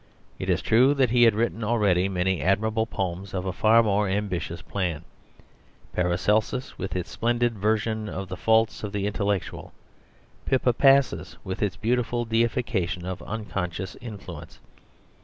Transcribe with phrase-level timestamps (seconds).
[0.39, 4.09] It is true that he had written already many admirable poems of a far more
[4.09, 5.03] ambitious plan
[5.93, 9.73] Paracelsus with its splendid version of the faults of the intellectual,
[10.47, 14.59] Pippa Passes with its beautiful deification of unconscious influence.